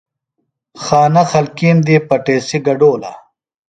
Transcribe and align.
خانہ 0.83 1.23
خلکیم 1.31 1.77
دی 1.87 1.95
پٹیسی 2.07 2.57
گڈولہ۔ 2.65 3.11